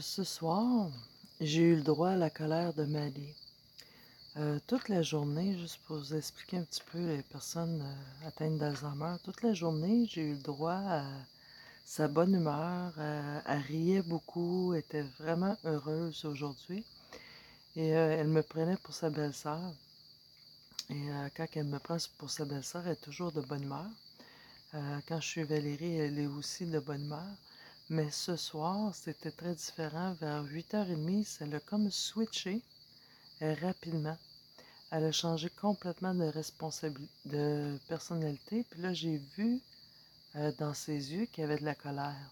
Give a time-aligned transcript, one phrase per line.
[0.00, 0.90] ce soir,
[1.40, 3.34] j'ai eu le droit à la colère de Mali.
[4.36, 8.58] Euh, toute la journée, juste pour vous expliquer un petit peu les personnes euh, atteintes
[8.58, 11.04] d'Alzheimer, toute la journée, j'ai eu le droit à
[11.86, 16.84] sa bonne humeur, elle riait beaucoup, était vraiment heureuse aujourd'hui.
[17.76, 19.72] Et euh, elle me prenait pour sa belle-sœur.
[20.90, 23.88] Et quand elle me prend pour sa belle-sœur, elle est toujours de bonne humeur.
[25.08, 27.34] quand je suis Valérie, elle est aussi de bonne humeur.
[27.92, 30.14] Mais ce soir, c'était très différent.
[30.14, 32.62] Vers 8h30, ça l'a comme switché
[33.42, 34.16] euh, rapidement.
[34.90, 36.32] Elle a changé complètement de
[37.26, 38.64] de personnalité.
[38.70, 39.60] Puis là, j'ai vu
[40.36, 42.30] euh, dans ses yeux qu'il y avait de la colère.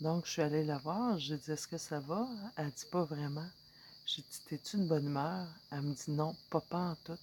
[0.00, 1.16] Donc, je suis allée la voir.
[1.20, 2.28] Je lui ai dit Est-ce que ça va?
[2.56, 3.48] Elle dit pas vraiment.
[4.04, 5.46] J'ai dit T'es-tu de bonne humeur?
[5.70, 7.22] Elle me dit Non, pas, pas en tout.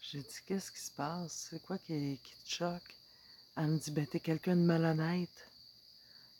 [0.00, 1.48] J'ai dit Qu'est-ce qui se passe?
[1.50, 2.94] C'est quoi qui, qui te choque?
[3.56, 5.48] Elle me dit Ben, t'es quelqu'un de malhonnête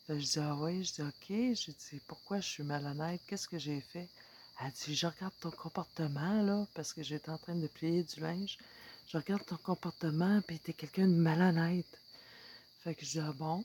[0.09, 1.29] je dis, ah oui, je dis, ok.
[1.29, 3.21] Je dis, pourquoi je suis malhonnête?
[3.27, 4.09] Qu'est-ce que j'ai fait?
[4.61, 8.21] Elle dit, je regarde ton comportement, là, parce que j'étais en train de plier du
[8.21, 8.59] linge.
[9.09, 11.99] Je regarde ton comportement, puis t'es quelqu'un de malhonnête.
[12.83, 13.65] Fait que je dis, ah bon?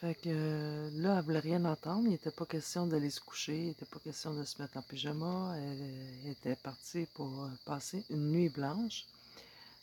[0.00, 2.06] Fait que là, elle voulait rien entendre.
[2.06, 3.56] Il n'était pas question d'aller se coucher.
[3.56, 5.54] Il n'était pas question de se mettre en pyjama.
[5.56, 9.04] Elle, était partie pour euh, passer une nuit blanche.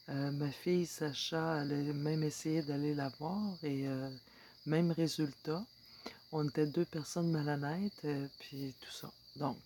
[0.10, 4.10] Euh, ma fille, Sacha, elle a même essayé d'aller la voir euh,
[4.66, 5.64] même résultat.
[6.32, 9.12] On était deux personnes malhonnêtes, euh, puis tout ça.
[9.36, 9.58] Donc,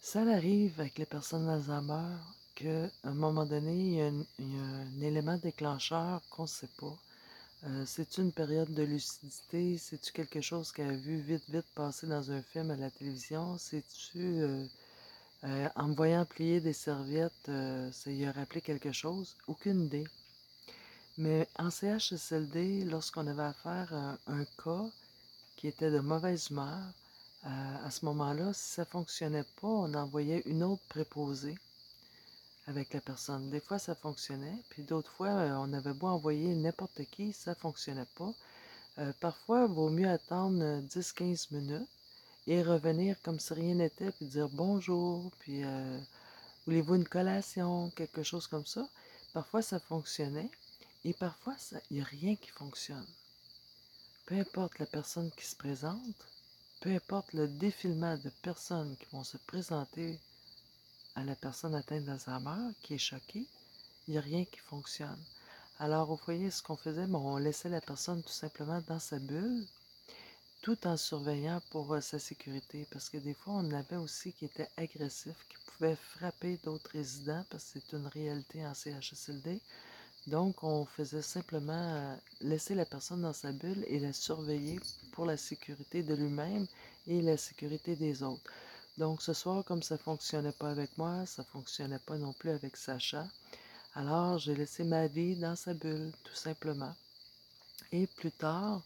[0.00, 2.16] ça arrive avec les personnes Alzheimer
[2.54, 6.96] qu'à un moment donné, il y, a un, élément déclencheur qu'on ne sait pas.
[7.64, 9.78] Euh, c'est-tu une période de lucidité?
[9.78, 13.56] C'est-tu quelque chose qu'elle a vu vite, vite passer dans un film à la télévision?
[13.58, 14.66] C'est-tu, euh,
[15.76, 17.50] en me voyant plier des serviettes,
[17.92, 19.36] ça y a rappelé quelque chose?
[19.46, 20.04] Aucune idée.
[21.18, 24.86] Mais en CHSLD, lorsqu'on avait affaire à un cas
[25.56, 26.80] qui était de mauvaise humeur,
[27.46, 31.58] euh, à ce moment-là, si ça ne fonctionnait pas, on envoyait une autre préposée
[32.66, 33.50] avec la personne.
[33.50, 37.52] Des fois, ça fonctionnait, puis d'autres fois, euh, on avait beau envoyer n'importe qui, ça
[37.52, 38.32] ne fonctionnait pas.
[38.98, 41.88] Euh, parfois, il vaut mieux attendre 10-15 minutes
[42.46, 45.62] et revenir comme si rien n'était, puis dire bonjour, puis
[46.66, 48.88] voulez-vous une collation, quelque chose comme ça?
[49.32, 50.50] Parfois, ça fonctionnait,
[51.04, 51.56] et parfois,
[51.90, 53.06] il n'y a rien qui fonctionne.
[54.26, 56.28] Peu importe la personne qui se présente,
[56.80, 60.18] peu importe le défilement de personnes qui vont se présenter
[61.14, 63.46] à la personne atteinte d'Alzheimer, qui est choquée,
[64.06, 65.22] il n'y a rien qui fonctionne.
[65.78, 69.66] Alors au foyer, ce qu'on faisait, on laissait la personne tout simplement dans sa bulle,
[70.62, 72.86] tout en surveillant pour euh, sa sécurité.
[72.90, 77.44] Parce que des fois, on avait aussi qui étaient agressifs, qui pouvaient frapper d'autres résidents,
[77.48, 79.60] parce que c'est une réalité en CHSLD.
[80.30, 84.78] Donc, on faisait simplement euh, laisser la personne dans sa bulle et la surveiller
[85.10, 86.68] pour la sécurité de lui-même
[87.08, 88.48] et la sécurité des autres.
[88.96, 92.32] Donc, ce soir, comme ça ne fonctionnait pas avec moi, ça ne fonctionnait pas non
[92.32, 93.26] plus avec Sacha.
[93.96, 96.94] Alors, j'ai laissé ma vie dans sa bulle, tout simplement.
[97.90, 98.84] Et plus tard,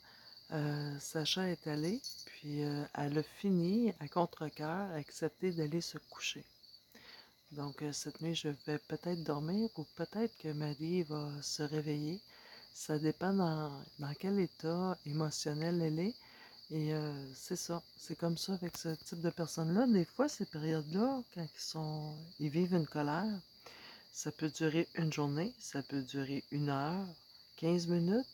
[0.52, 6.46] euh, Sacha est allée, puis euh, elle a fini, à contre-coeur, accepté d'aller se coucher.
[7.56, 12.20] Donc euh, cette nuit, je vais peut-être dormir ou peut-être que Marie va se réveiller.
[12.72, 13.82] Ça dépend dans,
[14.18, 16.14] quel état émotionnel elle est.
[16.70, 17.80] Et euh, c'est ça.
[17.96, 19.86] C'est comme ça avec ce type de personnes-là.
[19.86, 23.40] Des fois, ces périodes-là, quand ils, sont, ils vivent une colère,
[24.12, 27.06] ça peut durer une journée, ça peut durer une heure,
[27.58, 28.26] 15 minutes.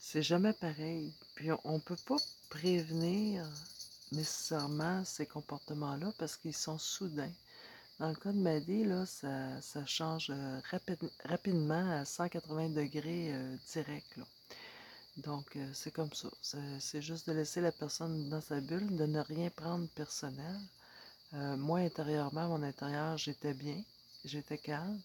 [0.00, 1.12] C'est jamais pareil.
[1.34, 2.18] Puis on ne peut pas
[2.48, 3.44] prévenir
[4.12, 7.32] nécessairement ces comportements-là parce qu'ils sont soudains.
[8.02, 10.60] Dans le cas de Maddy, là, ça, change euh,
[11.24, 14.18] rapidement à 180 degrés euh, direct.
[15.18, 16.28] Donc, euh, c'est comme ça.
[16.80, 20.58] C'est juste de laisser la personne dans sa bulle, de ne rien prendre personnel.
[21.58, 23.80] moi, intérieurement, mon intérieur, j'étais bien,
[24.24, 25.00] j'étais calme.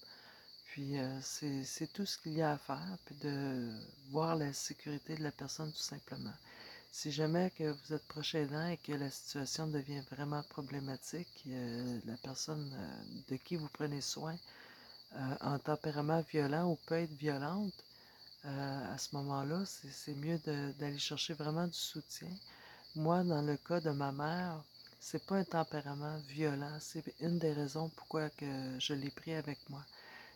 [0.66, 3.74] Puis, c'est tout ce qu'il y a à faire, puis de
[4.10, 6.34] voir la sécurité de la personne tout simplement.
[6.92, 12.00] Si jamais que vous êtes proche aidant et que la situation devient vraiment problématique, euh,
[12.06, 14.36] la personne euh, de qui vous prenez soin
[15.16, 17.74] euh, en tempérament violent ou peut être violente,
[18.44, 20.38] à ce moment-là, c'est mieux
[20.80, 22.30] d'aller chercher vraiment du soutien.
[22.96, 24.64] Moi, dans le cas de ma mère,
[25.00, 29.60] c'est pas un tempérament violent, c'est une des raisons pourquoi que je l'ai pris avec
[29.70, 29.84] moi.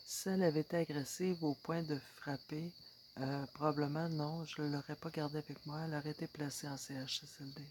[0.06, 2.72] Si elle avait été agressive au point de frapper,
[3.20, 6.78] euh, probablement non, je ne l'aurais pas gardée avec moi, elle aurait été placée en
[6.78, 7.62] CHSLD.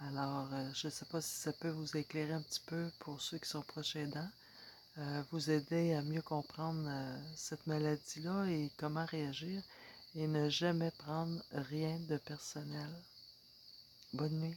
[0.00, 3.20] Alors, euh, je ne sais pas si ça peut vous éclairer un petit peu pour
[3.20, 4.30] ceux qui sont proches aidants,
[4.98, 6.90] euh, vous aider à mieux comprendre
[7.36, 9.62] cette maladie-là et comment réagir
[10.14, 12.90] et ne jamais prendre rien de personnel.
[14.12, 14.56] Bonne nuit.